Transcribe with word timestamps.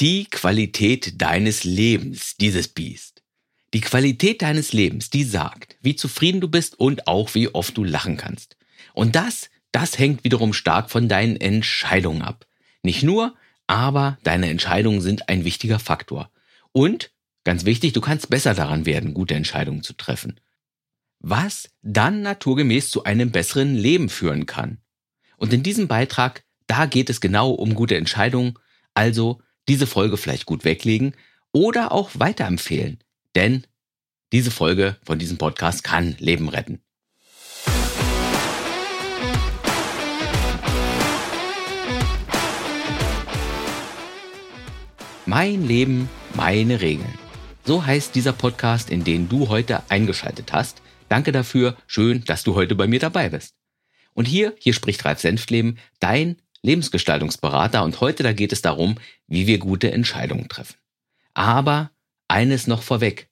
Die 0.00 0.26
Qualität 0.26 1.20
deines 1.20 1.64
Lebens, 1.64 2.36
dieses 2.36 2.68
Biest. 2.68 3.24
Die 3.74 3.80
Qualität 3.80 4.42
deines 4.42 4.72
Lebens, 4.72 5.10
die 5.10 5.24
sagt, 5.24 5.76
wie 5.80 5.96
zufrieden 5.96 6.40
du 6.40 6.46
bist 6.46 6.78
und 6.78 7.08
auch 7.08 7.34
wie 7.34 7.48
oft 7.48 7.76
du 7.76 7.82
lachen 7.82 8.16
kannst. 8.16 8.56
Und 8.94 9.16
das, 9.16 9.50
das 9.72 9.98
hängt 9.98 10.22
wiederum 10.22 10.52
stark 10.52 10.88
von 10.92 11.08
deinen 11.08 11.34
Entscheidungen 11.34 12.22
ab. 12.22 12.46
Nicht 12.84 13.02
nur, 13.02 13.34
aber 13.66 14.18
deine 14.22 14.48
Entscheidungen 14.50 15.00
sind 15.00 15.28
ein 15.28 15.44
wichtiger 15.44 15.80
Faktor. 15.80 16.30
Und, 16.70 17.10
ganz 17.42 17.64
wichtig, 17.64 17.92
du 17.92 18.00
kannst 18.00 18.30
besser 18.30 18.54
daran 18.54 18.86
werden, 18.86 19.14
gute 19.14 19.34
Entscheidungen 19.34 19.82
zu 19.82 19.94
treffen. 19.94 20.38
Was 21.18 21.70
dann 21.82 22.22
naturgemäß 22.22 22.90
zu 22.90 23.02
einem 23.02 23.32
besseren 23.32 23.74
Leben 23.74 24.10
führen 24.10 24.46
kann. 24.46 24.78
Und 25.38 25.52
in 25.52 25.64
diesem 25.64 25.88
Beitrag, 25.88 26.44
da 26.68 26.86
geht 26.86 27.10
es 27.10 27.20
genau 27.20 27.50
um 27.50 27.74
gute 27.74 27.96
Entscheidungen, 27.96 28.54
also 28.94 29.40
diese 29.68 29.86
Folge 29.86 30.16
vielleicht 30.16 30.46
gut 30.46 30.64
weglegen 30.64 31.14
oder 31.52 31.92
auch 31.92 32.10
weiterempfehlen. 32.14 32.98
Denn 33.34 33.64
diese 34.32 34.50
Folge 34.50 34.96
von 35.04 35.18
diesem 35.18 35.38
Podcast 35.38 35.84
kann 35.84 36.16
Leben 36.18 36.48
retten. 36.48 36.80
Mein 45.26 45.68
Leben, 45.68 46.08
meine 46.34 46.80
Regeln. 46.80 47.18
So 47.64 47.84
heißt 47.84 48.14
dieser 48.14 48.32
Podcast, 48.32 48.88
in 48.88 49.04
den 49.04 49.28
du 49.28 49.50
heute 49.50 49.82
eingeschaltet 49.90 50.54
hast. 50.54 50.80
Danke 51.10 51.32
dafür. 51.32 51.76
Schön, 51.86 52.24
dass 52.24 52.42
du 52.42 52.54
heute 52.54 52.74
bei 52.74 52.86
mir 52.86 52.98
dabei 52.98 53.28
bist. 53.28 53.54
Und 54.14 54.24
hier, 54.24 54.54
hier 54.58 54.72
spricht 54.72 55.04
Ralf 55.04 55.20
Senftleben, 55.20 55.78
dein 56.00 56.40
Lebensgestaltungsberater. 56.68 57.82
Und 57.82 58.00
heute, 58.00 58.22
da 58.22 58.32
geht 58.32 58.52
es 58.52 58.62
darum, 58.62 58.96
wie 59.26 59.46
wir 59.46 59.58
gute 59.58 59.90
Entscheidungen 59.90 60.48
treffen. 60.48 60.76
Aber 61.34 61.90
eines 62.28 62.66
noch 62.66 62.82
vorweg. 62.82 63.28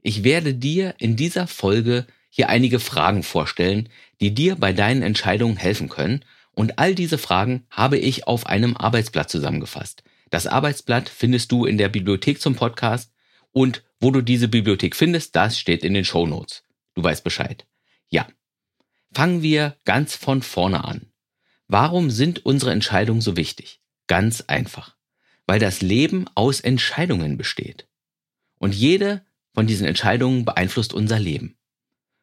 Ich 0.00 0.24
werde 0.24 0.54
dir 0.54 0.94
in 0.98 1.14
dieser 1.14 1.46
Folge 1.46 2.06
hier 2.30 2.48
einige 2.48 2.80
Fragen 2.80 3.22
vorstellen, 3.22 3.88
die 4.20 4.34
dir 4.34 4.56
bei 4.56 4.72
deinen 4.72 5.02
Entscheidungen 5.02 5.56
helfen 5.56 5.88
können. 5.88 6.24
Und 6.52 6.78
all 6.78 6.94
diese 6.94 7.18
Fragen 7.18 7.66
habe 7.70 7.98
ich 7.98 8.26
auf 8.26 8.46
einem 8.46 8.76
Arbeitsblatt 8.76 9.30
zusammengefasst. 9.30 10.02
Das 10.30 10.46
Arbeitsblatt 10.46 11.08
findest 11.08 11.52
du 11.52 11.66
in 11.66 11.78
der 11.78 11.88
Bibliothek 11.88 12.40
zum 12.40 12.54
Podcast 12.54 13.12
und 13.52 13.82
wo 14.00 14.10
du 14.10 14.22
diese 14.22 14.48
Bibliothek 14.48 14.94
findest, 14.94 15.36
das 15.36 15.58
steht 15.58 15.84
in 15.84 15.94
den 15.94 16.04
Show 16.04 16.26
Notes. 16.26 16.62
Du 16.94 17.02
weißt 17.02 17.24
Bescheid. 17.24 17.66
Ja. 18.08 18.26
Fangen 19.12 19.42
wir 19.42 19.76
ganz 19.84 20.16
von 20.16 20.42
vorne 20.42 20.84
an. 20.84 21.07
Warum 21.68 22.10
sind 22.10 22.46
unsere 22.46 22.72
Entscheidungen 22.72 23.20
so 23.20 23.36
wichtig? 23.36 23.80
Ganz 24.06 24.40
einfach. 24.40 24.96
Weil 25.46 25.60
das 25.60 25.82
Leben 25.82 26.24
aus 26.34 26.60
Entscheidungen 26.60 27.36
besteht. 27.36 27.86
Und 28.58 28.74
jede 28.74 29.22
von 29.52 29.66
diesen 29.66 29.86
Entscheidungen 29.86 30.46
beeinflusst 30.46 30.94
unser 30.94 31.18
Leben. 31.18 31.56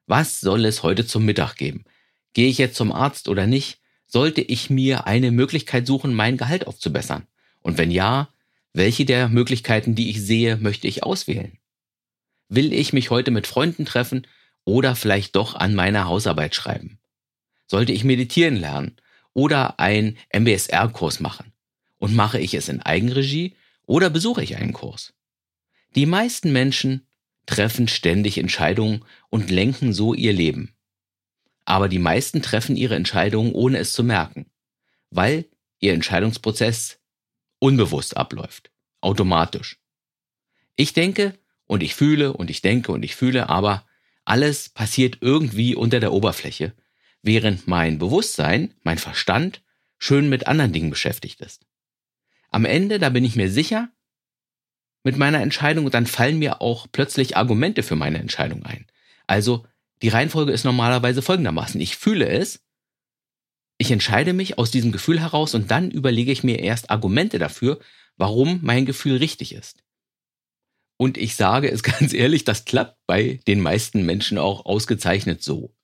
Was 0.07 0.39
soll 0.39 0.66
es 0.66 0.81
heute 0.81 1.05
zum 1.05 1.25
Mittag 1.25 1.55
geben? 1.55 1.85
Gehe 2.33 2.49
ich 2.49 2.57
jetzt 2.57 2.75
zum 2.75 2.91
Arzt 2.91 3.27
oder 3.27 3.45
nicht? 3.45 3.79
Sollte 4.07 4.41
ich 4.41 4.69
mir 4.69 5.05
eine 5.05 5.31
Möglichkeit 5.31 5.85
suchen, 5.85 6.13
mein 6.13 6.38
Gehalt 6.38 6.66
aufzubessern? 6.66 7.27
Und 7.61 7.77
wenn 7.77 7.91
ja, 7.91 8.29
welche 8.73 9.05
der 9.05 9.29
Möglichkeiten, 9.29 9.95
die 9.95 10.09
ich 10.09 10.21
sehe, 10.21 10.57
möchte 10.57 10.88
ich 10.88 11.03
auswählen? 11.03 11.57
Will 12.49 12.73
ich 12.73 12.93
mich 12.93 13.09
heute 13.09 13.31
mit 13.31 13.47
Freunden 13.47 13.85
treffen 13.85 14.27
oder 14.63 14.95
vielleicht 14.95 15.35
doch 15.35 15.55
an 15.55 15.75
meiner 15.75 16.05
Hausarbeit 16.05 16.55
schreiben? 16.55 16.99
Sollte 17.67 17.93
ich 17.93 18.03
meditieren 18.03 18.55
lernen 18.55 18.97
oder 19.36 19.80
einen 19.80 20.17
MBSR-Kurs 20.33 21.19
machen? 21.19 21.53
Und 21.97 22.16
mache 22.16 22.39
ich 22.39 22.55
es 22.55 22.67
in 22.67 22.81
Eigenregie 22.81 23.55
oder 23.86 24.09
besuche 24.09 24.44
ich 24.44 24.58
einen 24.58 24.73
Kurs? 24.73 25.14
Die 25.95 26.08
meisten 26.08 26.52
Menschen 26.52 27.08
treffen 27.45 27.88
ständig 27.88 28.39
Entscheidungen 28.39 29.06
und 29.30 29.52
lenken 29.52 29.94
so 29.94 30.16
ihr 30.16 30.34
Leben. 30.34 30.73
Aber 31.66 31.88
die 31.88 32.00
meisten 32.00 32.41
treffen 32.41 32.75
ihre 32.75 32.96
Entscheidungen 32.96 33.53
ohne 33.53 33.78
es 33.78 33.94
zu 33.94 34.03
merken, 34.03 34.47
weil 35.09 35.46
ihr 35.79 35.94
Entscheidungsprozess 35.94 37.00
unbewusst 37.59 38.17
abläuft, 38.17 38.72
automatisch. 39.02 39.79
Ich 40.75 40.94
denke 40.94 41.38
und 41.66 41.81
ich 41.81 41.96
fühle 41.96 42.34
und 42.34 42.50
ich 42.50 42.62
denke 42.62 42.91
und 42.91 43.03
ich 43.03 43.16
fühle, 43.16 43.50
aber 43.50 43.85
alles 44.25 44.69
passiert 44.69 45.19
irgendwie 45.22 45.75
unter 45.75 46.00
der 46.00 46.12
Oberfläche, 46.12 46.73
während 47.25 47.68
mein 47.68 47.97
Bewusstsein, 47.97 48.74
mein 48.84 48.97
Verstand, 48.97 49.62
schön 49.97 50.30
mit 50.30 50.47
anderen 50.47 50.74
Dingen 50.74 50.90
beschäftigt 50.90 51.41
ist. 51.41 51.66
Am 52.50 52.66
Ende, 52.66 53.00
da 53.00 53.09
bin 53.09 53.25
ich 53.25 53.36
mir 53.36 53.50
sicher, 53.50 53.90
mit 55.03 55.18
meiner 55.18 55.41
Entscheidung 55.41 55.85
und 55.85 55.94
dann 55.94 56.08
fallen 56.08 56.40
mir 56.40 56.62
auch 56.62 56.88
plötzlich 56.91 57.38
Argumente 57.38 57.84
für 57.84 57.96
meine 57.96 58.19
Entscheidung 58.19 58.64
ein. 58.64 58.88
Also 59.28 59.66
die 60.02 60.09
Reihenfolge 60.09 60.52
ist 60.52 60.66
normalerweise 60.66 61.22
folgendermaßen. 61.22 61.80
Ich 61.81 61.97
fühle 61.97 62.28
es, 62.28 62.64
ich 63.78 63.91
entscheide 63.91 64.34
mich 64.34 64.58
aus 64.58 64.72
diesem 64.72 64.91
Gefühl 64.91 65.19
heraus 65.19 65.53
und 65.53 65.69
dann 65.69 65.91
überlege 65.91 66.31
ich 66.31 66.44
mir 66.44 66.59
erst 66.59 66.90
Argumente 66.90 67.40
dafür, 67.40 67.80
warum 68.18 68.59
mein 68.64 68.85
Gefühl 68.85 69.18
richtig 69.18 69.53
ist. 69.53 69.84
Und 70.97 71.18
ich 71.18 71.35
sage 71.35 71.69
es 71.69 71.84
ganz 71.84 72.14
ehrlich, 72.14 72.44
das 72.44 72.66
klappt 72.66 72.97
bei 73.06 73.40
den 73.47 73.62
meisten 73.62 74.06
Menschen 74.06 74.38
auch 74.38 74.66
ausgezeichnet 74.66 75.44
so. 75.44 75.75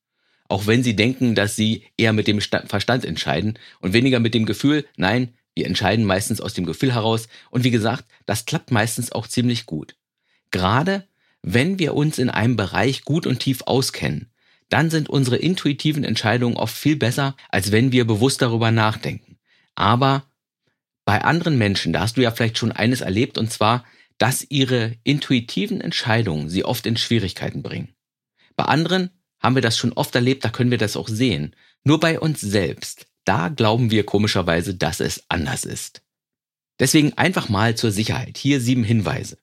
Auch 0.52 0.68
wenn 0.68 0.84
sie 0.84 0.98
denken, 0.98 1.34
dass 1.34 1.56
sie 1.56 1.84
eher 1.96 2.12
mit 2.12 2.28
dem 2.28 2.42
Verstand 2.42 3.06
entscheiden 3.06 3.58
und 3.80 3.94
weniger 3.94 4.20
mit 4.20 4.34
dem 4.34 4.46
Gefühl, 4.46 4.86
nein, 4.98 5.30
wir 5.56 5.66
entscheiden 5.66 6.04
meistens 6.04 6.42
aus 6.42 6.54
dem 6.54 6.66
Gefühl 6.66 6.94
heraus. 6.94 7.30
Und 7.52 7.64
wie 7.64 7.72
gesagt, 7.72 8.04
das 8.26 8.44
klappt 8.44 8.70
meistens 8.70 9.14
auch 9.14 9.28
ziemlich 9.28 9.66
gut. 9.66 9.96
Gerade 10.52 11.08
wenn 11.42 11.80
wir 11.80 11.94
uns 11.94 12.20
in 12.20 12.30
einem 12.30 12.58
Bereich 12.58 13.06
gut 13.06 13.28
und 13.28 13.40
tief 13.40 13.62
auskennen, 13.66 14.30
dann 14.68 14.90
sind 14.90 15.08
unsere 15.08 15.38
intuitiven 15.38 16.04
Entscheidungen 16.04 16.58
oft 16.58 16.76
viel 16.76 16.98
besser, 16.98 17.38
als 17.48 17.72
wenn 17.72 17.94
wir 17.94 18.06
bewusst 18.06 18.42
darüber 18.42 18.72
nachdenken. 18.72 19.38
Aber 19.76 20.26
bei 21.06 21.24
anderen 21.24 21.58
Menschen, 21.58 21.94
da 21.94 22.02
hast 22.02 22.18
du 22.18 22.22
ja 22.22 22.32
vielleicht 22.32 22.58
schon 22.58 22.74
eines 22.74 23.00
erlebt, 23.00 23.38
und 23.38 23.50
zwar, 23.54 23.86
dass 24.18 24.46
ihre 24.50 24.98
intuitiven 25.06 25.80
Entscheidungen 25.80 26.50
sie 26.50 26.66
oft 26.66 26.86
in 26.86 26.98
Schwierigkeiten 26.98 27.64
bringen. 27.64 27.96
Bei 28.58 28.66
anderen 28.66 29.12
haben 29.42 29.56
wir 29.56 29.62
das 29.62 29.78
schon 29.78 29.94
oft 29.94 30.16
erlebt, 30.16 30.46
da 30.46 30.50
können 30.50 30.72
wir 30.72 30.78
das 30.78 30.96
auch 30.96 31.08
sehen. 31.08 31.56
Nur 31.84 32.00
bei 32.00 32.20
uns 32.20 32.42
selbst, 32.42 33.08
da 33.26 33.50
glauben 33.50 33.92
wir 33.92 34.06
komischerweise, 34.06 34.76
dass 34.76 35.00
es 35.00 35.24
anders 35.30 35.66
ist. 35.66 36.02
Deswegen 36.80 37.14
einfach 37.18 37.50
mal 37.50 37.76
zur 37.76 37.92
Sicherheit. 37.92 38.38
Hier 38.38 38.60
sieben 38.60 38.84
Hinweise. 38.84 39.38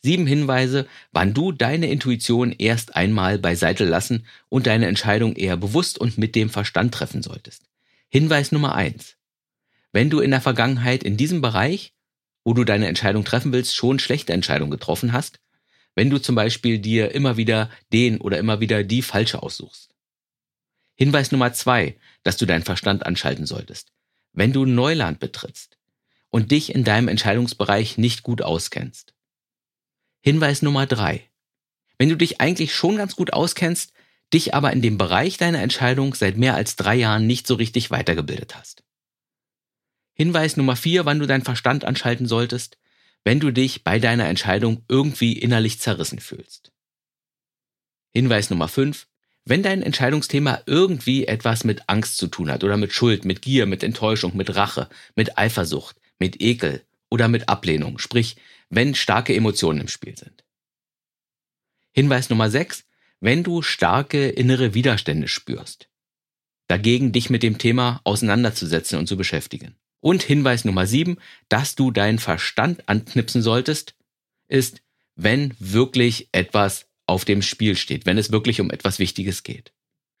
Sieben 0.00 0.26
Hinweise, 0.26 0.86
wann 1.12 1.32
du 1.32 1.52
deine 1.52 1.88
Intuition 1.88 2.52
erst 2.52 2.96
einmal 2.96 3.38
beiseite 3.38 3.84
lassen 3.84 4.26
und 4.48 4.66
deine 4.66 4.86
Entscheidung 4.86 5.36
eher 5.36 5.56
bewusst 5.56 5.98
und 5.98 6.18
mit 6.18 6.34
dem 6.34 6.50
Verstand 6.50 6.92
treffen 6.92 7.22
solltest. 7.22 7.62
Hinweis 8.08 8.52
Nummer 8.52 8.74
eins. 8.74 9.16
Wenn 9.92 10.10
du 10.10 10.20
in 10.20 10.30
der 10.30 10.40
Vergangenheit 10.40 11.04
in 11.04 11.16
diesem 11.16 11.40
Bereich 11.40 11.92
wo 12.44 12.54
du 12.54 12.64
deine 12.64 12.88
Entscheidung 12.88 13.24
treffen 13.24 13.52
willst, 13.52 13.76
schon 13.76 13.98
schlechte 13.98 14.32
Entscheidungen 14.32 14.70
getroffen 14.70 15.12
hast, 15.12 15.38
wenn 15.94 16.10
du 16.10 16.18
zum 16.18 16.34
Beispiel 16.34 16.78
dir 16.78 17.12
immer 17.12 17.36
wieder 17.36 17.70
den 17.92 18.20
oder 18.20 18.38
immer 18.38 18.60
wieder 18.60 18.84
die 18.84 19.02
falsche 19.02 19.42
aussuchst. 19.42 19.94
Hinweis 20.94 21.32
Nummer 21.32 21.52
zwei, 21.52 21.96
dass 22.22 22.36
du 22.36 22.46
deinen 22.46 22.62
Verstand 22.62 23.04
anschalten 23.06 23.46
solltest. 23.46 23.92
Wenn 24.32 24.52
du 24.52 24.64
Neuland 24.64 25.20
betrittst 25.20 25.78
und 26.30 26.50
dich 26.50 26.74
in 26.74 26.84
deinem 26.84 27.08
Entscheidungsbereich 27.08 27.98
nicht 27.98 28.22
gut 28.22 28.42
auskennst. 28.42 29.14
Hinweis 30.20 30.62
Nummer 30.62 30.86
drei. 30.86 31.28
Wenn 31.98 32.08
du 32.08 32.16
dich 32.16 32.40
eigentlich 32.40 32.74
schon 32.74 32.96
ganz 32.96 33.16
gut 33.16 33.32
auskennst, 33.32 33.92
dich 34.32 34.54
aber 34.54 34.72
in 34.72 34.80
dem 34.80 34.96
Bereich 34.96 35.36
deiner 35.36 35.60
Entscheidung 35.60 36.14
seit 36.14 36.36
mehr 36.36 36.54
als 36.54 36.76
drei 36.76 36.94
Jahren 36.94 37.26
nicht 37.26 37.46
so 37.46 37.54
richtig 37.54 37.90
weitergebildet 37.90 38.56
hast. 38.56 38.82
Hinweis 40.14 40.56
Nummer 40.56 40.76
vier, 40.76 41.04
wann 41.04 41.18
du 41.18 41.26
deinen 41.26 41.44
Verstand 41.44 41.84
anschalten 41.84 42.26
solltest, 42.26 42.78
wenn 43.24 43.40
du 43.40 43.50
dich 43.50 43.84
bei 43.84 43.98
deiner 43.98 44.28
Entscheidung 44.28 44.84
irgendwie 44.88 45.32
innerlich 45.32 45.78
zerrissen 45.80 46.18
fühlst. 46.18 46.72
Hinweis 48.12 48.50
Nummer 48.50 48.68
fünf, 48.68 49.06
wenn 49.44 49.62
dein 49.62 49.82
Entscheidungsthema 49.82 50.62
irgendwie 50.66 51.26
etwas 51.26 51.64
mit 51.64 51.88
Angst 51.88 52.16
zu 52.16 52.28
tun 52.28 52.50
hat 52.50 52.62
oder 52.62 52.76
mit 52.76 52.92
Schuld, 52.92 53.24
mit 53.24 53.42
Gier, 53.42 53.66
mit 53.66 53.82
Enttäuschung, 53.82 54.36
mit 54.36 54.54
Rache, 54.54 54.88
mit 55.16 55.38
Eifersucht, 55.38 55.96
mit 56.18 56.40
Ekel 56.40 56.84
oder 57.10 57.28
mit 57.28 57.48
Ablehnung, 57.48 57.98
sprich, 57.98 58.36
wenn 58.70 58.94
starke 58.94 59.34
Emotionen 59.34 59.80
im 59.80 59.88
Spiel 59.88 60.16
sind. 60.16 60.44
Hinweis 61.92 62.30
Nummer 62.30 62.50
sechs, 62.50 62.84
wenn 63.20 63.42
du 63.42 63.62
starke 63.62 64.28
innere 64.28 64.74
Widerstände 64.74 65.28
spürst. 65.28 65.88
Dagegen 66.68 67.12
dich 67.12 67.28
mit 67.28 67.42
dem 67.42 67.58
Thema 67.58 68.00
auseinanderzusetzen 68.04 68.98
und 68.98 69.06
zu 69.06 69.16
beschäftigen. 69.16 69.76
Und 70.02 70.24
Hinweis 70.24 70.64
Nummer 70.64 70.86
sieben, 70.88 71.16
dass 71.48 71.76
du 71.76 71.92
deinen 71.92 72.18
Verstand 72.18 72.88
anknipsen 72.88 73.40
solltest, 73.40 73.94
ist, 74.48 74.82
wenn 75.14 75.54
wirklich 75.60 76.28
etwas 76.32 76.86
auf 77.06 77.24
dem 77.24 77.40
Spiel 77.40 77.76
steht, 77.76 78.04
wenn 78.04 78.18
es 78.18 78.32
wirklich 78.32 78.60
um 78.60 78.72
etwas 78.72 78.98
Wichtiges 78.98 79.44
geht. 79.44 79.72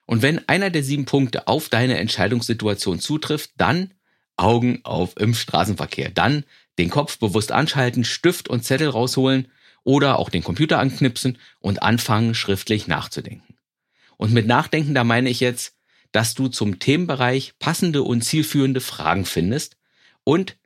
Und 0.06 0.22
wenn 0.22 0.48
einer 0.48 0.70
der 0.70 0.84
sieben 0.84 1.04
Punkte 1.04 1.48
auf 1.48 1.68
deine 1.68 1.98
Entscheidungssituation 1.98 3.00
zutrifft, 3.00 3.50
dann 3.56 3.92
Augen 4.36 4.80
auf 4.84 5.16
im 5.18 5.34
Straßenverkehr. 5.34 6.10
Dann 6.10 6.44
Den 6.78 6.88
Kopf 6.88 7.18
bewusst 7.18 7.50
anschalten, 7.50 8.04
Stift 8.04 8.48
und 8.48 8.64
Zettel 8.64 8.88
rausholen 8.88 9.48
oder 9.82 10.18
auch 10.18 10.30
den 10.30 10.44
Computer 10.44 10.78
anknipsen 10.78 11.38
und 11.58 11.82
anfangen, 11.82 12.34
schriftlich 12.34 12.86
nachzudenken. 12.86 13.56
Und 14.16 14.32
mit 14.32 14.46
Nachdenken, 14.46 14.94
da 14.94 15.02
meine 15.02 15.28
ich 15.28 15.40
jetzt, 15.40 15.74
dass 16.12 16.34
du 16.34 16.48
zum 16.48 16.78
Themenbereich 16.78 17.54
passende 17.58 18.02
und 18.02 18.22
zielführende 18.22 18.80
Fragen 18.80 19.24
findest 19.24 19.76
und 20.24 20.56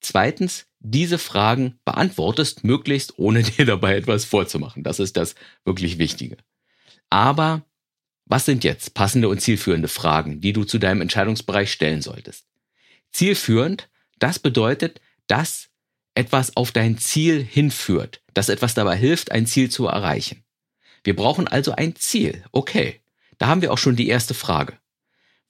zweitens 0.00 0.66
diese 0.80 1.18
Fragen 1.18 1.78
beantwortest, 1.84 2.64
möglichst 2.64 3.18
ohne 3.18 3.42
dir 3.44 3.66
dabei 3.66 3.96
etwas 3.96 4.24
vorzumachen. 4.24 4.82
Das 4.82 4.98
ist 4.98 5.16
das 5.16 5.34
wirklich 5.64 5.98
Wichtige. 5.98 6.38
Aber 7.10 7.64
was 8.26 8.44
sind 8.44 8.64
jetzt 8.64 8.94
passende 8.94 9.28
und 9.28 9.40
zielführende 9.40 9.88
Fragen, 9.88 10.40
die 10.40 10.52
du 10.52 10.64
zu 10.64 10.78
deinem 10.78 11.00
Entscheidungsbereich 11.00 11.72
stellen 11.72 12.02
solltest? 12.02 12.44
Zielführend, 13.10 13.88
das 14.18 14.38
bedeutet, 14.38 15.00
dass 15.26 15.70
etwas 16.14 16.56
auf 16.56 16.72
dein 16.72 16.98
Ziel 16.98 17.42
hinführt, 17.42 18.22
dass 18.34 18.48
etwas 18.48 18.74
dabei 18.74 18.96
hilft, 18.96 19.32
ein 19.32 19.46
Ziel 19.46 19.70
zu 19.70 19.86
erreichen. 19.86 20.44
Wir 21.04 21.16
brauchen 21.16 21.48
also 21.48 21.72
ein 21.72 21.94
Ziel. 21.96 22.44
Okay, 22.52 23.00
da 23.38 23.46
haben 23.46 23.62
wir 23.62 23.72
auch 23.72 23.78
schon 23.78 23.96
die 23.96 24.08
erste 24.08 24.34
Frage. 24.34 24.78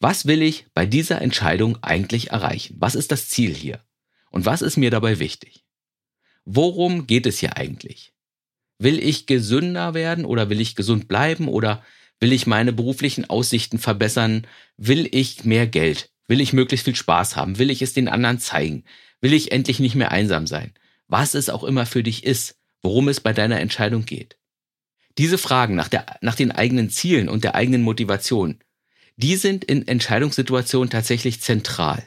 Was 0.01 0.27
will 0.27 0.43
ich 0.43 0.67
bei 0.75 0.87
dieser 0.87 1.21
Entscheidung 1.21 1.79
eigentlich 1.83 2.31
erreichen? 2.31 2.77
Was 2.79 2.95
ist 2.95 3.11
das 3.11 3.29
Ziel 3.29 3.55
hier? 3.55 3.83
Und 4.31 4.47
was 4.47 4.63
ist 4.63 4.77
mir 4.77 4.91
dabei 4.91 5.19
wichtig? 5.19 5.65
Worum 6.45 7.07
geht 7.07 7.27
es 7.27 7.39
hier 7.39 7.57
eigentlich? 7.57 8.13
Will 8.79 8.99
ich 9.03 9.27
gesünder 9.27 9.95
werden 9.95 10.25
oder 10.25 10.51
will 10.51 10.61
ich 10.61 10.77
gesund 10.77 11.09
bleiben 11.09 11.49
oder 11.49 11.83
will 12.21 12.33
ich 12.33 12.47
meine 12.47 12.73
beruflichen 12.73 13.29
Aussichten 13.29 13.79
verbessern? 13.79 14.47
Will 14.77 15.09
ich 15.11 15.45
mehr 15.45 15.67
Geld? 15.67 16.11
Will 16.29 16.41
ich 16.41 16.53
möglichst 16.53 16.85
viel 16.85 16.95
Spaß 16.95 17.37
haben? 17.37 17.59
Will 17.59 17.71
ich 17.71 17.83
es 17.83 17.93
den 17.93 18.09
anderen 18.09 18.39
zeigen? 18.39 18.85
Will 19.21 19.33
ich 19.33 19.51
endlich 19.51 19.81
nicht 19.81 19.97
mehr 19.97 20.13
einsam 20.13 20.47
sein? 20.47 20.73
Was 21.09 21.35
es 21.35 21.49
auch 21.49 21.65
immer 21.65 21.87
für 21.87 22.03
dich 22.03 22.25
ist, 22.25 22.57
worum 22.83 23.09
es 23.09 23.21
bei 23.21 23.33
deiner 23.33 23.61
Entscheidung 23.61 24.05
geht. 24.05 24.38
Diese 25.19 25.39
Fragen 25.39 25.75
nach, 25.75 25.89
der, 25.89 26.07
nach 26.21 26.35
den 26.35 26.53
eigenen 26.53 26.91
Zielen 26.91 27.29
und 27.29 27.45
der 27.45 27.55
eigenen 27.55 27.83
Motivation, 27.83 28.59
die 29.17 29.37
sind 29.37 29.65
in 29.65 29.87
Entscheidungssituationen 29.87 30.91
tatsächlich 30.91 31.41
zentral. 31.41 32.07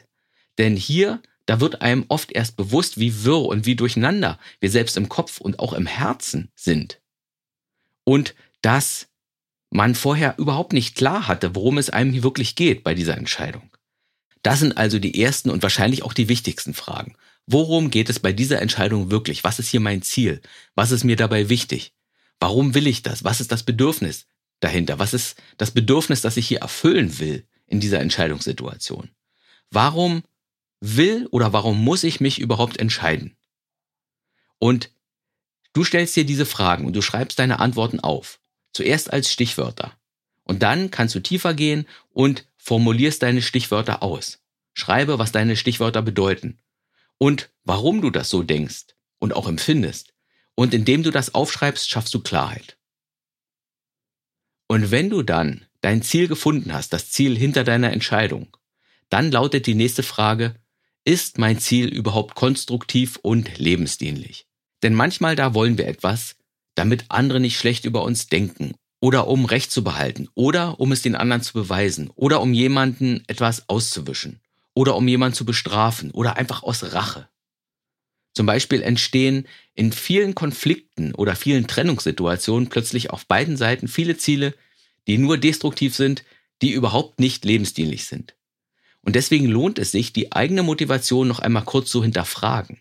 Denn 0.58 0.76
hier 0.76 1.20
da 1.46 1.60
wird 1.60 1.82
einem 1.82 2.04
oft 2.08 2.32
erst 2.32 2.56
bewusst, 2.56 2.98
wie 2.98 3.24
wirr 3.24 3.46
und 3.46 3.66
wie 3.66 3.76
durcheinander 3.76 4.38
wir 4.60 4.70
selbst 4.70 4.96
im 4.96 5.08
Kopf 5.08 5.40
und 5.40 5.58
auch 5.58 5.72
im 5.72 5.86
Herzen 5.86 6.50
sind. 6.54 7.00
Und 8.04 8.34
dass 8.60 9.08
man 9.70 9.94
vorher 9.94 10.38
überhaupt 10.38 10.72
nicht 10.72 10.94
klar 10.94 11.26
hatte, 11.28 11.54
worum 11.54 11.78
es 11.78 11.90
einem 11.90 12.12
hier 12.12 12.22
wirklich 12.22 12.54
geht 12.54 12.84
bei 12.84 12.94
dieser 12.94 13.16
Entscheidung. 13.16 13.70
Das 14.42 14.60
sind 14.60 14.76
also 14.76 14.98
die 14.98 15.20
ersten 15.20 15.50
und 15.50 15.62
wahrscheinlich 15.62 16.02
auch 16.02 16.12
die 16.12 16.28
wichtigsten 16.28 16.74
Fragen. 16.74 17.16
Worum 17.46 17.90
geht 17.90 18.10
es 18.10 18.20
bei 18.20 18.32
dieser 18.32 18.60
Entscheidung 18.60 19.10
wirklich? 19.10 19.44
Was 19.44 19.58
ist 19.58 19.68
hier 19.68 19.80
mein 19.80 20.02
Ziel? 20.02 20.40
Was 20.74 20.90
ist 20.90 21.04
mir 21.04 21.16
dabei 21.16 21.48
wichtig? 21.48 21.92
Warum 22.42 22.74
will 22.74 22.88
ich 22.88 23.02
das? 23.02 23.22
Was 23.22 23.40
ist 23.40 23.52
das 23.52 23.62
Bedürfnis 23.62 24.26
dahinter? 24.58 24.98
Was 24.98 25.14
ist 25.14 25.40
das 25.58 25.70
Bedürfnis, 25.70 26.22
das 26.22 26.36
ich 26.36 26.48
hier 26.48 26.58
erfüllen 26.58 27.20
will 27.20 27.46
in 27.66 27.78
dieser 27.78 28.00
Entscheidungssituation? 28.00 29.10
Warum 29.70 30.24
will 30.80 31.28
oder 31.30 31.52
warum 31.52 31.84
muss 31.84 32.02
ich 32.02 32.18
mich 32.20 32.40
überhaupt 32.40 32.78
entscheiden? 32.78 33.36
Und 34.58 34.90
du 35.72 35.84
stellst 35.84 36.16
dir 36.16 36.24
diese 36.24 36.44
Fragen 36.44 36.84
und 36.84 36.96
du 36.96 37.00
schreibst 37.00 37.38
deine 37.38 37.60
Antworten 37.60 38.00
auf. 38.00 38.40
Zuerst 38.72 39.12
als 39.12 39.30
Stichwörter. 39.30 39.96
Und 40.42 40.64
dann 40.64 40.90
kannst 40.90 41.14
du 41.14 41.20
tiefer 41.20 41.54
gehen 41.54 41.86
und 42.10 42.48
formulierst 42.56 43.22
deine 43.22 43.40
Stichwörter 43.40 44.02
aus. 44.02 44.40
Schreibe, 44.74 45.20
was 45.20 45.30
deine 45.30 45.54
Stichwörter 45.54 46.02
bedeuten. 46.02 46.58
Und 47.18 47.50
warum 47.62 48.02
du 48.02 48.10
das 48.10 48.30
so 48.30 48.42
denkst 48.42 48.96
und 49.20 49.32
auch 49.32 49.46
empfindest. 49.46 50.11
Und 50.54 50.74
indem 50.74 51.02
du 51.02 51.10
das 51.10 51.34
aufschreibst, 51.34 51.88
schaffst 51.88 52.12
du 52.14 52.20
Klarheit. 52.20 52.76
Und 54.68 54.90
wenn 54.90 55.10
du 55.10 55.22
dann 55.22 55.66
dein 55.80 56.02
Ziel 56.02 56.28
gefunden 56.28 56.72
hast, 56.72 56.92
das 56.92 57.10
Ziel 57.10 57.36
hinter 57.36 57.64
deiner 57.64 57.92
Entscheidung, 57.92 58.56
dann 59.10 59.30
lautet 59.30 59.66
die 59.66 59.74
nächste 59.74 60.02
Frage, 60.02 60.54
ist 61.04 61.38
mein 61.38 61.58
Ziel 61.58 61.88
überhaupt 61.88 62.34
konstruktiv 62.34 63.18
und 63.22 63.58
lebensdienlich? 63.58 64.46
Denn 64.82 64.94
manchmal 64.94 65.36
da 65.36 65.54
wollen 65.54 65.78
wir 65.78 65.86
etwas, 65.86 66.36
damit 66.74 67.06
andere 67.08 67.40
nicht 67.40 67.58
schlecht 67.58 67.84
über 67.84 68.02
uns 68.02 68.28
denken 68.28 68.74
oder 69.00 69.26
um 69.26 69.44
Recht 69.44 69.70
zu 69.70 69.84
behalten 69.84 70.28
oder 70.34 70.80
um 70.80 70.92
es 70.92 71.02
den 71.02 71.16
anderen 71.16 71.42
zu 71.42 71.52
beweisen 71.54 72.10
oder 72.14 72.40
um 72.40 72.54
jemanden 72.54 73.24
etwas 73.26 73.68
auszuwischen 73.68 74.40
oder 74.74 74.96
um 74.96 75.06
jemanden 75.06 75.34
zu 75.34 75.44
bestrafen 75.44 76.12
oder 76.12 76.36
einfach 76.36 76.62
aus 76.62 76.94
Rache. 76.94 77.28
Zum 78.34 78.46
Beispiel 78.46 78.82
entstehen 78.82 79.46
in 79.74 79.92
vielen 79.92 80.34
Konflikten 80.34 81.14
oder 81.14 81.36
vielen 81.36 81.66
Trennungssituationen 81.66 82.68
plötzlich 82.68 83.10
auf 83.10 83.26
beiden 83.26 83.56
Seiten 83.56 83.88
viele 83.88 84.16
Ziele, 84.16 84.54
die 85.06 85.18
nur 85.18 85.38
destruktiv 85.38 85.94
sind, 85.94 86.24
die 86.62 86.72
überhaupt 86.72 87.20
nicht 87.20 87.44
lebensdienlich 87.44 88.06
sind. 88.06 88.34
Und 89.02 89.16
deswegen 89.16 89.46
lohnt 89.46 89.78
es 89.78 89.90
sich, 89.90 90.12
die 90.12 90.32
eigene 90.32 90.62
Motivation 90.62 91.28
noch 91.28 91.40
einmal 91.40 91.64
kurz 91.64 91.90
zu 91.90 92.02
hinterfragen. 92.02 92.78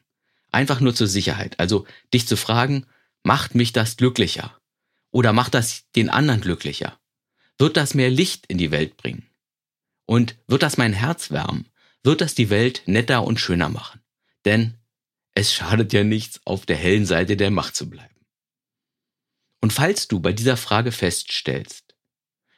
Einfach 0.52 0.80
nur 0.80 0.94
zur 0.94 1.08
Sicherheit. 1.08 1.60
Also 1.60 1.86
dich 2.14 2.28
zu 2.28 2.38
fragen, 2.38 2.86
macht 3.24 3.56
mich 3.56 3.74
das 3.74 3.98
glücklicher? 3.98 4.58
Oder 5.12 5.34
macht 5.34 5.54
das 5.54 5.90
den 5.96 6.10
anderen 6.10 6.42
glücklicher? 6.42 7.00
Wird 7.58 7.76
das 7.76 7.94
mehr 7.94 8.10
Licht 8.10 8.46
in 8.48 8.58
die 8.58 8.72
Welt 8.72 8.98
bringen? 8.98 9.28
Und 10.06 10.36
wird 10.48 10.64
das 10.64 10.78
mein 10.78 10.94
Herz 10.94 11.32
wärmen? 11.32 11.68
Wird 12.04 12.22
das 12.22 12.36
die 12.36 12.50
Welt 12.50 12.84
netter 12.86 13.24
und 13.24 13.40
schöner 13.40 13.70
machen? 13.70 14.02
Denn 14.46 14.76
es 15.42 15.52
schadet 15.52 15.92
ja 15.92 16.04
nichts, 16.04 16.40
auf 16.46 16.68
der 16.68 16.76
hellen 16.76 17.08
Seite 17.08 17.36
der 17.36 17.50
Macht 17.50 17.76
zu 17.76 17.90
bleiben. 17.90 18.16
Und 19.60 19.74
falls 19.74 20.08
du 20.08 20.20
bei 20.20 20.34
dieser 20.34 20.56
Frage 20.56 20.92
feststellst, 20.92 21.96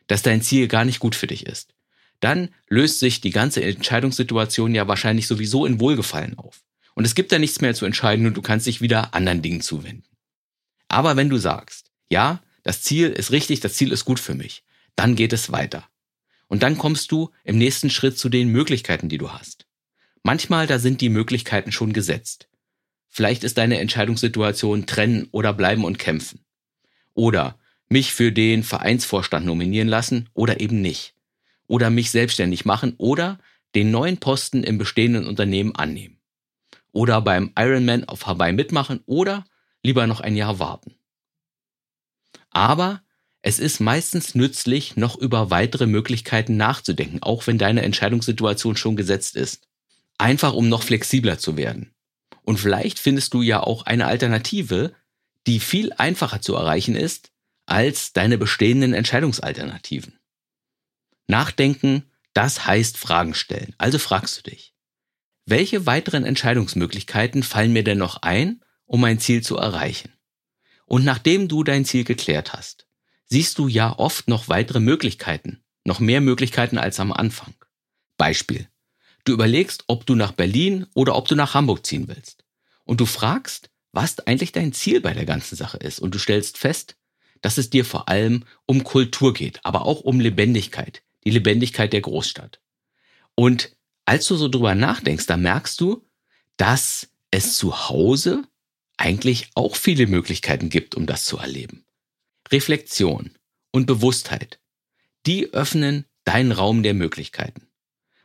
dass 0.07 0.21
dein 0.21 0.41
Ziel 0.41 0.67
gar 0.67 0.83
nicht 0.83 0.99
gut 0.99 1.15
für 1.15 1.27
dich 1.27 1.45
ist, 1.45 1.73
dann 2.19 2.49
löst 2.67 2.99
sich 2.99 3.21
die 3.21 3.29
ganze 3.29 3.63
Entscheidungssituation 3.63 4.75
ja 4.75 4.87
wahrscheinlich 4.87 5.27
sowieso 5.27 5.65
in 5.65 5.79
Wohlgefallen 5.79 6.37
auf. 6.37 6.61
Und 6.93 7.05
es 7.05 7.15
gibt 7.15 7.31
da 7.31 7.39
nichts 7.39 7.61
mehr 7.61 7.73
zu 7.73 7.85
entscheiden 7.85 8.25
und 8.25 8.35
du 8.35 8.41
kannst 8.41 8.67
dich 8.67 8.81
wieder 8.81 9.13
anderen 9.13 9.41
Dingen 9.41 9.61
zuwenden. 9.61 10.09
Aber 10.89 11.15
wenn 11.15 11.29
du 11.29 11.37
sagst, 11.37 11.89
ja, 12.09 12.43
das 12.63 12.81
Ziel 12.81 13.09
ist 13.09 13.31
richtig, 13.31 13.61
das 13.61 13.75
Ziel 13.75 13.93
ist 13.93 14.03
gut 14.03 14.19
für 14.19 14.35
mich, 14.35 14.63
dann 14.97 15.15
geht 15.15 15.31
es 15.31 15.53
weiter. 15.53 15.87
Und 16.47 16.63
dann 16.63 16.77
kommst 16.77 17.13
du 17.13 17.31
im 17.45 17.57
nächsten 17.57 17.89
Schritt 17.89 18.17
zu 18.17 18.27
den 18.27 18.49
Möglichkeiten, 18.49 19.07
die 19.07 19.17
du 19.17 19.31
hast. 19.31 19.65
Manchmal 20.21 20.67
da 20.67 20.79
sind 20.79 20.99
die 20.99 21.09
Möglichkeiten 21.09 21.71
schon 21.71 21.93
gesetzt. 21.93 22.49
Vielleicht 23.15 23.43
ist 23.43 23.59
deine 23.59 23.77
Entscheidungssituation 23.77 24.87
trennen 24.87 25.27
oder 25.29 25.53
bleiben 25.53 25.85
und 25.85 25.99
kämpfen. 25.99 26.43
Oder 27.13 27.59
mich 27.87 28.11
für 28.11 28.31
den 28.31 28.63
Vereinsvorstand 28.63 29.45
nominieren 29.45 29.87
lassen 29.87 30.29
oder 30.33 30.59
eben 30.59 30.81
nicht 30.81 31.13
oder 31.67 31.91
mich 31.91 32.09
selbstständig 32.09 32.65
machen 32.65 32.95
oder 32.97 33.37
den 33.75 33.91
neuen 33.91 34.17
Posten 34.17 34.63
im 34.63 34.79
bestehenden 34.79 35.27
Unternehmen 35.27 35.75
annehmen. 35.75 36.17
Oder 36.91 37.21
beim 37.21 37.51
Ironman 37.55 38.03
auf 38.05 38.25
Hawaii 38.25 38.51
mitmachen 38.51 39.01
oder 39.05 39.45
lieber 39.83 40.07
noch 40.07 40.19
ein 40.19 40.35
Jahr 40.35 40.57
warten. 40.57 40.95
Aber 42.49 43.03
es 43.43 43.59
ist 43.59 43.79
meistens 43.79 44.33
nützlich, 44.33 44.95
noch 44.95 45.15
über 45.17 45.51
weitere 45.51 45.85
Möglichkeiten 45.85 46.57
nachzudenken, 46.57 47.21
auch 47.21 47.45
wenn 47.45 47.59
deine 47.59 47.83
Entscheidungssituation 47.83 48.75
schon 48.75 48.95
gesetzt 48.95 49.35
ist. 49.35 49.67
Einfach 50.17 50.53
um 50.53 50.67
noch 50.67 50.81
flexibler 50.81 51.37
zu 51.37 51.57
werden. 51.57 51.93
Und 52.43 52.57
vielleicht 52.57 52.99
findest 52.99 53.33
du 53.33 53.41
ja 53.41 53.61
auch 53.61 53.85
eine 53.85 54.05
Alternative, 54.05 54.93
die 55.47 55.59
viel 55.59 55.91
einfacher 55.93 56.41
zu 56.41 56.55
erreichen 56.55 56.95
ist 56.95 57.31
als 57.65 58.13
deine 58.13 58.37
bestehenden 58.37 58.93
Entscheidungsalternativen. 58.93 60.19
Nachdenken, 61.27 62.11
das 62.33 62.65
heißt 62.65 62.97
Fragen 62.97 63.33
stellen. 63.33 63.73
Also 63.77 63.97
fragst 63.97 64.37
du 64.37 64.49
dich, 64.49 64.73
welche 65.45 65.85
weiteren 65.85 66.25
Entscheidungsmöglichkeiten 66.25 67.43
fallen 67.43 67.73
mir 67.73 67.83
denn 67.83 67.97
noch 67.97 68.21
ein, 68.21 68.61
um 68.85 69.01
mein 69.01 69.19
Ziel 69.19 69.41
zu 69.41 69.57
erreichen? 69.57 70.13
Und 70.85 71.05
nachdem 71.05 71.47
du 71.47 71.63
dein 71.63 71.85
Ziel 71.85 72.03
geklärt 72.03 72.53
hast, 72.53 72.87
siehst 73.25 73.57
du 73.57 73.67
ja 73.67 73.97
oft 73.97 74.27
noch 74.27 74.47
weitere 74.47 74.79
Möglichkeiten, 74.79 75.63
noch 75.85 75.99
mehr 75.99 76.21
Möglichkeiten 76.21 76.77
als 76.77 76.99
am 76.99 77.11
Anfang. 77.11 77.53
Beispiel. 78.17 78.69
Du 79.23 79.33
überlegst, 79.33 79.85
ob 79.87 80.05
du 80.05 80.15
nach 80.15 80.33
Berlin 80.33 80.85
oder 80.93 81.15
ob 81.15 81.27
du 81.27 81.35
nach 81.35 81.53
Hamburg 81.53 81.85
ziehen 81.85 82.07
willst. 82.07 82.43
Und 82.83 82.99
du 82.99 83.05
fragst, 83.05 83.69
was 83.93 84.19
eigentlich 84.19 84.51
dein 84.51 84.73
Ziel 84.73 85.01
bei 85.01 85.13
der 85.13 85.25
ganzen 85.25 85.55
Sache 85.55 85.77
ist. 85.77 85.99
Und 85.99 86.13
du 86.13 86.19
stellst 86.19 86.57
fest, 86.57 86.97
dass 87.41 87.57
es 87.57 87.69
dir 87.69 87.85
vor 87.85 88.09
allem 88.09 88.43
um 88.65 88.83
Kultur 88.83 89.33
geht, 89.33 89.63
aber 89.63 89.85
auch 89.85 90.01
um 90.01 90.19
Lebendigkeit, 90.19 91.03
die 91.23 91.29
Lebendigkeit 91.29 91.93
der 91.93 92.01
Großstadt. 92.01 92.59
Und 93.35 93.75
als 94.05 94.27
du 94.27 94.35
so 94.35 94.49
drüber 94.49 94.75
nachdenkst, 94.75 95.27
da 95.27 95.37
merkst 95.37 95.79
du, 95.79 96.05
dass 96.57 97.09
es 97.31 97.57
zu 97.57 97.89
Hause 97.89 98.43
eigentlich 98.97 99.49
auch 99.55 99.75
viele 99.75 100.07
Möglichkeiten 100.07 100.69
gibt, 100.69 100.95
um 100.95 101.05
das 101.05 101.25
zu 101.25 101.37
erleben. 101.37 101.85
Reflexion 102.51 103.31
und 103.71 103.85
Bewusstheit, 103.85 104.59
die 105.25 105.53
öffnen 105.53 106.05
deinen 106.25 106.51
Raum 106.51 106.83
der 106.83 106.93
Möglichkeiten. 106.93 107.67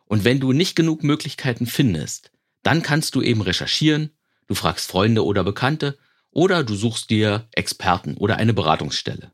Und 0.09 0.25
wenn 0.25 0.41
du 0.41 0.53
nicht 0.53 0.75
genug 0.75 1.05
Möglichkeiten 1.05 1.67
findest, 1.67 2.33
dann 2.63 2.83
kannst 2.83 3.15
du 3.15 3.23
eben 3.23 3.43
recherchieren 3.43 4.11
Du 4.49 4.55
fragst 4.55 4.91
Freunde 4.91 5.25
oder 5.25 5.45
Bekannte 5.45 5.99
oder 6.31 6.65
du 6.65 6.75
suchst 6.75 7.11
dir 7.11 7.49
Experten 7.53 8.17
oder 8.17 8.37
eine 8.37 8.55
Beratungsstelle. 8.55 9.33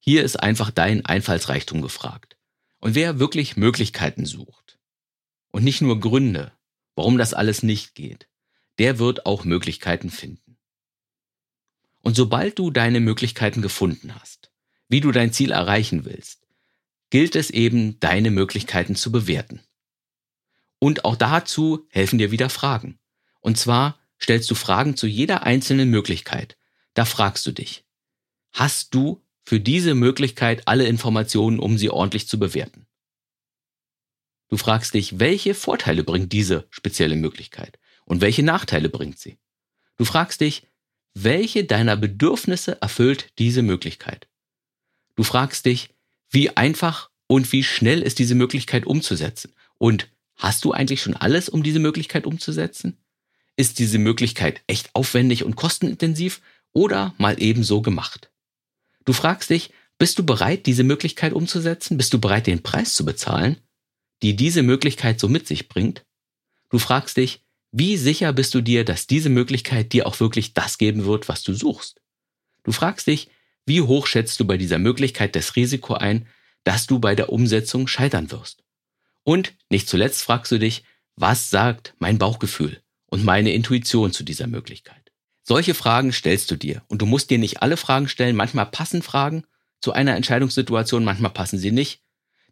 Hier 0.00 0.24
ist 0.24 0.36
einfach 0.36 0.70
dein 0.70 1.04
Einfallsreichtum 1.04 1.82
gefragt. 1.82 2.36
Und 2.80 2.94
wer 2.94 3.18
wirklich 3.18 3.56
Möglichkeiten 3.56 4.24
sucht 4.24 4.78
und 5.50 5.64
nicht 5.64 5.82
nur 5.82 6.00
Gründe, 6.00 6.52
warum 6.94 7.18
das 7.18 7.34
alles 7.34 7.62
nicht 7.62 7.94
geht, 7.94 8.26
der 8.78 8.98
wird 8.98 9.26
auch 9.26 9.44
Möglichkeiten 9.44 10.10
finden. 10.10 10.56
Und 12.00 12.16
sobald 12.16 12.58
du 12.58 12.70
deine 12.70 13.00
Möglichkeiten 13.00 13.60
gefunden 13.60 14.14
hast, 14.14 14.50
wie 14.88 15.00
du 15.00 15.12
dein 15.12 15.32
Ziel 15.32 15.50
erreichen 15.50 16.06
willst, 16.06 16.46
gilt 17.10 17.36
es 17.36 17.50
eben, 17.50 18.00
deine 18.00 18.30
Möglichkeiten 18.30 18.94
zu 18.94 19.12
bewerten. 19.12 19.60
Und 20.78 21.04
auch 21.04 21.16
dazu 21.16 21.86
helfen 21.90 22.18
dir 22.18 22.30
wieder 22.30 22.50
Fragen. 22.50 22.98
Und 23.40 23.58
zwar 23.58 23.98
stellst 24.20 24.50
du 24.50 24.54
Fragen 24.54 24.96
zu 24.96 25.06
jeder 25.06 25.44
einzelnen 25.44 25.90
Möglichkeit. 25.90 26.56
Da 26.94 27.04
fragst 27.04 27.46
du 27.46 27.52
dich, 27.52 27.84
hast 28.52 28.94
du 28.94 29.24
für 29.44 29.60
diese 29.60 29.94
Möglichkeit 29.94 30.66
alle 30.66 30.86
Informationen, 30.86 31.58
um 31.58 31.78
sie 31.78 31.90
ordentlich 31.90 32.28
zu 32.28 32.38
bewerten? 32.38 32.86
Du 34.48 34.56
fragst 34.56 34.94
dich, 34.94 35.18
welche 35.18 35.54
Vorteile 35.54 36.04
bringt 36.04 36.32
diese 36.32 36.66
spezielle 36.70 37.16
Möglichkeit 37.16 37.78
und 38.04 38.20
welche 38.20 38.42
Nachteile 38.42 38.88
bringt 38.88 39.18
sie? 39.18 39.38
Du 39.96 40.04
fragst 40.04 40.40
dich, 40.40 40.66
welche 41.14 41.64
deiner 41.64 41.96
Bedürfnisse 41.96 42.80
erfüllt 42.80 43.32
diese 43.38 43.62
Möglichkeit? 43.62 44.28
Du 45.16 45.22
fragst 45.22 45.66
dich, 45.66 45.90
wie 46.30 46.56
einfach 46.56 47.10
und 47.26 47.52
wie 47.52 47.64
schnell 47.64 48.02
ist 48.02 48.18
diese 48.18 48.34
Möglichkeit 48.34 48.86
umzusetzen? 48.86 49.52
Und 49.76 50.08
hast 50.38 50.64
du 50.64 50.72
eigentlich 50.72 51.02
schon 51.02 51.14
alles, 51.14 51.48
um 51.48 51.62
diese 51.62 51.80
Möglichkeit 51.80 52.26
umzusetzen? 52.26 52.96
Ist 53.56 53.78
diese 53.78 53.98
Möglichkeit 53.98 54.62
echt 54.66 54.94
aufwendig 54.94 55.44
und 55.44 55.56
kostenintensiv 55.56 56.40
oder 56.72 57.14
mal 57.18 57.42
ebenso 57.42 57.82
gemacht? 57.82 58.30
Du 59.04 59.12
fragst 59.12 59.50
dich, 59.50 59.70
bist 59.98 60.18
du 60.18 60.24
bereit, 60.24 60.66
diese 60.66 60.84
Möglichkeit 60.84 61.32
umzusetzen? 61.32 61.96
Bist 61.96 62.14
du 62.14 62.20
bereit, 62.20 62.46
den 62.46 62.62
Preis 62.62 62.94
zu 62.94 63.04
bezahlen, 63.04 63.56
die 64.22 64.36
diese 64.36 64.62
Möglichkeit 64.62 65.18
so 65.18 65.28
mit 65.28 65.48
sich 65.48 65.68
bringt? 65.68 66.04
Du 66.70 66.78
fragst 66.78 67.16
dich, 67.16 67.42
wie 67.72 67.96
sicher 67.96 68.32
bist 68.32 68.54
du 68.54 68.60
dir, 68.60 68.84
dass 68.84 69.06
diese 69.06 69.28
Möglichkeit 69.28 69.92
dir 69.92 70.06
auch 70.06 70.20
wirklich 70.20 70.54
das 70.54 70.78
geben 70.78 71.04
wird, 71.04 71.28
was 71.28 71.42
du 71.42 71.52
suchst? 71.52 72.00
Du 72.62 72.72
fragst 72.72 73.08
dich, 73.08 73.28
wie 73.66 73.82
hoch 73.82 74.06
schätzt 74.06 74.38
du 74.40 74.46
bei 74.46 74.56
dieser 74.56 74.78
Möglichkeit 74.78 75.34
das 75.34 75.56
Risiko 75.56 75.94
ein, 75.94 76.26
dass 76.64 76.86
du 76.86 77.00
bei 77.00 77.14
der 77.14 77.32
Umsetzung 77.32 77.88
scheitern 77.88 78.30
wirst? 78.30 78.62
Und 79.28 79.52
nicht 79.68 79.90
zuletzt 79.90 80.22
fragst 80.22 80.50
du 80.52 80.58
dich, 80.58 80.84
was 81.14 81.50
sagt 81.50 81.92
mein 81.98 82.16
Bauchgefühl 82.16 82.80
und 83.10 83.26
meine 83.26 83.52
Intuition 83.52 84.10
zu 84.10 84.24
dieser 84.24 84.46
Möglichkeit? 84.46 85.12
Solche 85.42 85.74
Fragen 85.74 86.14
stellst 86.14 86.50
du 86.50 86.56
dir 86.56 86.82
und 86.88 87.02
du 87.02 87.04
musst 87.04 87.28
dir 87.28 87.36
nicht 87.36 87.60
alle 87.60 87.76
Fragen 87.76 88.08
stellen. 88.08 88.36
Manchmal 88.36 88.64
passen 88.64 89.02
Fragen 89.02 89.44
zu 89.82 89.92
einer 89.92 90.16
Entscheidungssituation, 90.16 91.04
manchmal 91.04 91.30
passen 91.30 91.58
sie 91.58 91.72
nicht. 91.72 92.00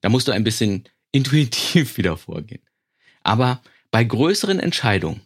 Da 0.02 0.10
musst 0.10 0.28
du 0.28 0.32
ein 0.32 0.44
bisschen 0.44 0.86
intuitiv 1.12 1.96
wieder 1.96 2.18
vorgehen. 2.18 2.60
Aber 3.22 3.62
bei 3.90 4.04
größeren 4.04 4.60
Entscheidungen, 4.60 5.22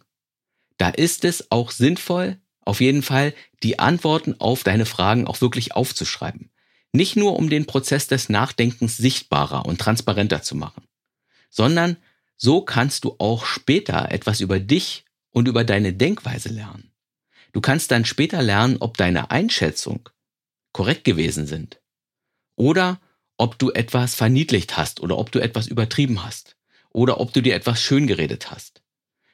da 0.77 0.87
ist 0.87 1.25
es 1.25 1.51
auch 1.51 1.71
sinnvoll, 1.71 2.37
auf 2.61 2.79
jeden 2.79 3.01
Fall 3.01 3.33
die 3.61 3.77
Antworten 3.77 4.39
auf 4.39 4.63
deine 4.63 4.85
Fragen 4.85 5.27
auch 5.27 5.41
wirklich 5.41 5.75
aufzuschreiben. 5.75 6.49
Nicht 6.93 7.17
nur 7.17 7.35
um 7.35 7.49
den 7.49 7.65
Prozess 7.65 8.07
des 8.07 8.29
Nachdenkens 8.29 8.95
sichtbarer 8.95 9.65
und 9.65 9.81
transparenter 9.81 10.43
zu 10.43 10.55
machen, 10.55 10.83
sondern 11.51 11.97
so 12.37 12.61
kannst 12.61 13.03
du 13.03 13.15
auch 13.19 13.45
später 13.45 14.11
etwas 14.11 14.41
über 14.41 14.59
dich 14.59 15.05
und 15.29 15.47
über 15.47 15.63
deine 15.63 15.93
Denkweise 15.93 16.49
lernen. 16.49 16.91
Du 17.53 17.61
kannst 17.61 17.91
dann 17.91 18.05
später 18.05 18.41
lernen, 18.41 18.77
ob 18.79 18.97
deine 18.97 19.29
Einschätzung 19.29 20.09
korrekt 20.71 21.03
gewesen 21.03 21.45
sind 21.45 21.79
oder 22.55 22.99
ob 23.37 23.59
du 23.59 23.71
etwas 23.71 24.15
verniedlicht 24.15 24.77
hast 24.77 25.01
oder 25.01 25.17
ob 25.17 25.31
du 25.31 25.39
etwas 25.39 25.67
übertrieben 25.67 26.23
hast 26.23 26.55
oder 26.89 27.19
ob 27.19 27.33
du 27.33 27.41
dir 27.41 27.53
etwas 27.53 27.81
schön 27.81 28.07
geredet 28.07 28.49
hast. 28.49 28.81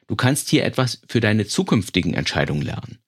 Du 0.06 0.16
kannst 0.16 0.48
hier 0.48 0.64
etwas 0.64 1.00
für 1.08 1.20
deine 1.20 1.46
zukünftigen 1.46 2.14
Entscheidungen 2.14 2.62
lernen. 2.62 2.98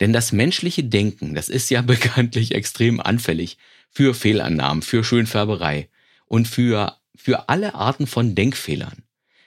Denn 0.00 0.12
das 0.12 0.32
menschliche 0.32 0.84
Denken, 0.84 1.34
das 1.34 1.48
ist 1.48 1.70
ja 1.70 1.82
bekanntlich 1.82 2.54
extrem 2.54 3.00
anfällig 3.00 3.58
für 3.90 4.14
Fehlannahmen, 4.14 4.82
für 4.82 5.04
Schönfärberei 5.04 5.88
und 6.26 6.48
für, 6.48 6.98
für 7.22 7.48
alle 7.48 7.74
Arten 7.74 8.06
von 8.06 8.34
Denkfehlern. 8.34 9.04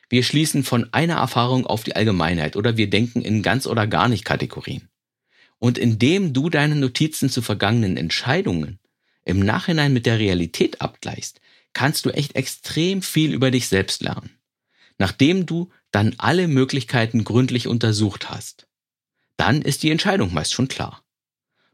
Wir 0.10 0.24
schließen 0.24 0.64
von 0.64 0.94
einer 0.94 1.16
Erfahrung 1.16 1.66
auf 1.66 1.84
die 1.84 1.96
Allgemeinheit 1.96 2.56
oder 2.56 2.78
wir 2.78 2.90
denken 2.90 3.22
in 3.22 3.42
ganz 3.42 3.68
oder 3.68 3.88
gar 3.88 4.08
nicht 4.08 4.26
Kategorien. 4.26 4.90
Und 5.60 5.78
indem 5.78 6.34
du 6.34 6.50
deine 6.50 6.76
Notizen 6.76 7.30
zu 7.30 7.42
vergangenen 7.42 7.98
Entscheidungen 7.98 8.80
im 9.24 9.40
Nachhinein 9.40 9.94
mit 9.94 10.06
der 10.06 10.20
Realität 10.20 10.82
abgleichst, 10.82 11.42
kannst 11.74 12.06
du 12.06 12.12
echt 12.12 12.36
extrem 12.36 13.02
viel 13.02 13.34
über 13.34 13.52
dich 13.52 13.68
selbst 13.68 14.02
lernen 14.02 14.36
nachdem 14.98 15.46
du 15.46 15.72
dann 15.92 16.16
alle 16.18 16.48
Möglichkeiten 16.48 17.24
gründlich 17.24 17.68
untersucht 17.68 18.30
hast. 18.30 18.68
Dann 19.38 19.62
ist 19.62 19.84
die 19.84 19.92
Entscheidung 19.92 20.34
meist 20.34 20.54
schon 20.54 20.68
klar. 20.68 21.04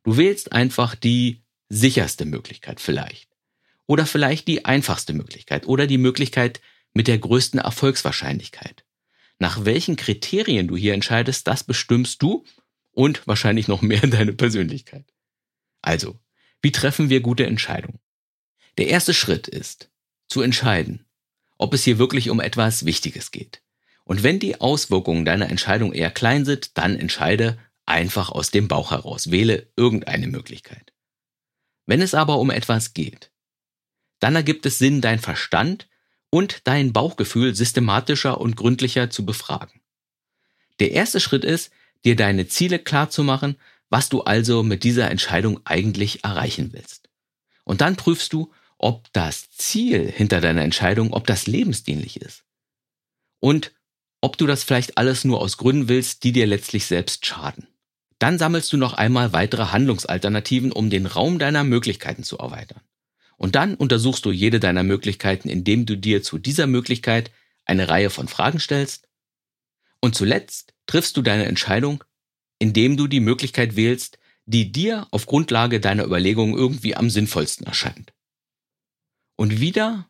Du 0.04 0.18
wählst 0.18 0.52
einfach 0.52 0.96
die 0.96 1.44
sicherste 1.70 2.26
Möglichkeit 2.26 2.80
vielleicht. 2.80 3.30
Oder 3.92 4.06
vielleicht 4.06 4.48
die 4.48 4.64
einfachste 4.64 5.12
Möglichkeit 5.12 5.68
oder 5.68 5.86
die 5.86 5.98
Möglichkeit 5.98 6.62
mit 6.94 7.10
der 7.10 7.18
größten 7.18 7.60
Erfolgswahrscheinlichkeit. 7.60 8.86
Nach 9.38 9.66
welchen 9.66 9.98
Kriterien 9.98 10.70
du 10.70 10.78
hier 10.78 10.94
entscheidest, 10.94 11.46
das 11.46 11.66
bestimmst 11.66 12.22
du 12.22 12.46
und 12.92 13.28
wahrscheinlich 13.28 13.68
noch 13.68 13.82
mehr 13.82 14.00
deine 14.08 14.32
Persönlichkeit. 14.32 15.04
Also, 15.82 16.18
wie 16.62 16.72
treffen 16.72 17.10
wir 17.10 17.20
gute 17.20 17.46
Entscheidungen? 17.46 18.00
Der 18.78 18.88
erste 18.88 19.14
Schritt 19.14 19.50
ist, 19.50 19.92
zu 20.30 20.40
entscheiden, 20.42 21.06
ob 21.58 21.74
es 21.74 21.84
hier 21.84 22.00
wirklich 22.00 22.30
um 22.30 22.40
etwas 22.40 22.86
Wichtiges 22.86 23.32
geht. 23.32 23.62
Und 24.06 24.24
wenn 24.24 24.40
die 24.40 24.62
Auswirkungen 24.62 25.26
deiner 25.26 25.50
Entscheidung 25.50 25.92
eher 25.92 26.12
klein 26.12 26.46
sind, 26.46 26.78
dann 26.78 26.96
entscheide 26.96 27.58
einfach 27.86 28.30
aus 28.30 28.52
dem 28.52 28.70
Bauch 28.70 28.92
heraus, 28.92 29.32
wähle 29.32 29.70
irgendeine 29.76 30.28
Möglichkeit. 30.28 30.94
Wenn 31.86 32.02
es 32.02 32.14
aber 32.14 32.40
um 32.40 32.52
etwas 32.52 32.94
geht, 32.94 33.31
dann 34.22 34.36
ergibt 34.36 34.66
es 34.66 34.78
Sinn, 34.78 35.02
dein 35.02 35.20
Verstand 35.20 35.90
und 36.30 36.62
dein 36.66 36.94
Bauchgefühl 36.94 37.54
systematischer 37.54 38.40
und 38.40 38.56
gründlicher 38.56 39.10
zu 39.10 39.26
befragen. 39.26 39.82
Der 40.80 40.92
erste 40.92 41.20
Schritt 41.20 41.44
ist, 41.44 41.72
dir 42.06 42.16
deine 42.16 42.48
Ziele 42.48 42.80
klar 42.80 43.10
zu 43.10 43.24
machen, 43.24 43.58
was 43.90 44.10
du 44.10 44.22
also 44.22 44.64
mit 44.64 44.84
dieser 44.84 45.12
Entscheidung 45.12 45.60
eigentlich 45.66 46.24
erreichen 46.24 46.72
willst. 46.72 47.10
Und 47.66 47.82
dann 47.82 47.98
prüfst 47.98 48.32
du, 48.32 48.52
ob 48.78 49.12
das 49.14 49.52
Ziel 49.52 50.10
hinter 50.10 50.40
deiner 50.40 50.62
Entscheidung, 50.62 51.14
ob 51.14 51.28
das 51.28 51.46
lebensdienlich 51.46 52.22
ist. 52.22 52.44
Und 53.40 53.74
ob 54.22 54.38
du 54.38 54.48
das 54.48 54.64
vielleicht 54.64 54.98
alles 54.98 55.26
nur 55.26 55.42
aus 55.42 55.58
Gründen 55.58 55.90
willst, 55.90 56.24
die 56.24 56.32
dir 56.32 56.48
letztlich 56.48 56.86
selbst 56.86 57.26
schaden. 57.26 57.68
Dann 58.20 58.38
sammelst 58.38 58.72
du 58.72 58.78
noch 58.78 58.94
einmal 58.94 59.34
weitere 59.34 59.66
Handlungsalternativen, 59.66 60.72
um 60.72 60.92
den 60.92 61.08
Raum 61.08 61.40
deiner 61.40 61.64
Möglichkeiten 61.64 62.24
zu 62.24 62.38
erweitern. 62.38 62.82
Und 63.42 63.56
dann 63.56 63.74
untersuchst 63.74 64.24
du 64.26 64.32
jede 64.32 64.60
deiner 64.60 64.84
Möglichkeiten, 64.84 65.50
indem 65.50 65.88
du 65.88 65.98
dir 65.98 66.22
zu 66.22 66.38
dieser 66.38 66.68
Möglichkeit 66.68 67.32
eine 67.66 67.90
Reihe 67.90 68.12
von 68.12 68.28
Fragen 68.28 68.60
stellst. 68.60 69.08
Und 70.00 70.14
zuletzt 70.14 70.76
triffst 70.86 71.18
du 71.18 71.24
deine 71.24 71.46
Entscheidung, 71.46 72.04
indem 72.60 72.98
du 72.98 73.08
die 73.08 73.20
Möglichkeit 73.20 73.76
wählst, 73.76 74.20
die 74.46 74.72
dir 74.72 75.08
auf 75.10 75.26
Grundlage 75.26 75.80
deiner 75.80 76.06
Überlegungen 76.06 76.54
irgendwie 76.54 76.96
am 76.96 77.10
sinnvollsten 77.10 77.66
erscheint. 77.66 78.14
Und 79.38 79.60
wieder 79.60 80.08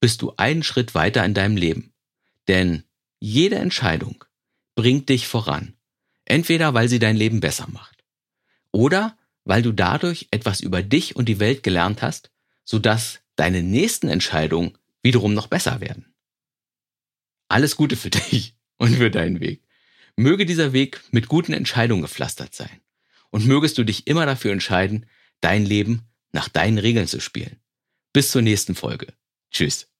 bist 0.00 0.20
du 0.20 0.32
einen 0.36 0.64
Schritt 0.64 0.96
weiter 0.96 1.24
in 1.24 1.34
deinem 1.34 1.56
Leben. 1.56 1.94
Denn 2.48 2.82
jede 3.20 3.60
Entscheidung 3.60 4.24
bringt 4.74 5.08
dich 5.08 5.28
voran. 5.28 5.76
Entweder 6.24 6.74
weil 6.74 6.88
sie 6.88 6.98
dein 6.98 7.16
Leben 7.16 7.38
besser 7.38 7.68
macht. 7.68 8.02
Oder 8.72 9.16
weil 9.44 9.62
du 9.62 9.70
dadurch 9.70 10.26
etwas 10.32 10.60
über 10.60 10.82
dich 10.82 11.14
und 11.14 11.28
die 11.28 11.38
Welt 11.38 11.62
gelernt 11.62 12.02
hast, 12.02 12.31
sodass 12.64 13.20
deine 13.36 13.62
nächsten 13.62 14.08
Entscheidungen 14.08 14.78
wiederum 15.02 15.34
noch 15.34 15.46
besser 15.46 15.80
werden. 15.80 16.06
Alles 17.48 17.76
Gute 17.76 17.96
für 17.96 18.10
dich 18.30 18.54
und 18.78 18.96
für 18.96 19.10
deinen 19.10 19.40
Weg. 19.40 19.62
Möge 20.16 20.46
dieser 20.46 20.72
Weg 20.72 21.02
mit 21.10 21.28
guten 21.28 21.52
Entscheidungen 21.52 22.02
gepflastert 22.02 22.54
sein. 22.54 22.80
Und 23.30 23.46
mögest 23.46 23.78
du 23.78 23.84
dich 23.84 24.06
immer 24.06 24.26
dafür 24.26 24.52
entscheiden, 24.52 25.06
dein 25.40 25.64
Leben 25.64 26.02
nach 26.32 26.48
deinen 26.48 26.78
Regeln 26.78 27.06
zu 27.06 27.20
spielen. 27.20 27.56
Bis 28.12 28.30
zur 28.30 28.42
nächsten 28.42 28.74
Folge. 28.74 29.14
Tschüss. 29.50 29.91